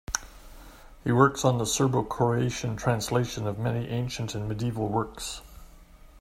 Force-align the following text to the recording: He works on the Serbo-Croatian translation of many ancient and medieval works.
He 1.03 1.11
works 1.11 1.45
on 1.45 1.59
the 1.59 1.65
Serbo-Croatian 1.67 2.75
translation 2.75 3.45
of 3.45 3.59
many 3.59 3.87
ancient 3.87 4.33
and 4.33 4.49
medieval 4.49 4.87
works. 4.87 5.43